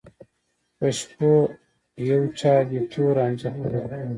[0.77, 1.31] په شپو
[2.09, 4.01] یو چا دي تور رانجه خوړلي